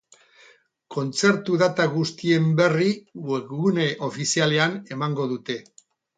Kontzertu 0.95 1.59
data 1.63 1.85
guztien 1.97 2.47
berri 2.61 2.89
webgune 3.27 3.87
ofizialean 4.09 4.77
emango 4.99 5.31
dute. 5.37 5.61